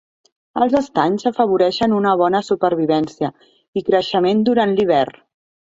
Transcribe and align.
Els 0.63 0.71
estanys 0.79 1.25
afavoreixen 1.31 1.95
una 1.99 2.15
bona 2.23 2.41
supervivència 2.49 3.33
i 3.83 3.87
creixement 3.93 4.45
durant 4.51 4.77
l'hivern. 4.81 5.27